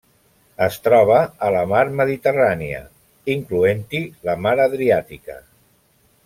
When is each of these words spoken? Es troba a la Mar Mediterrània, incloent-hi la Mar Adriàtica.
Es 0.67 0.77
troba 0.85 1.17
a 1.47 1.51
la 1.55 1.61
Mar 1.73 1.83
Mediterrània, 1.99 2.79
incloent-hi 3.35 4.03
la 4.31 4.37
Mar 4.47 4.57
Adriàtica. 4.65 5.39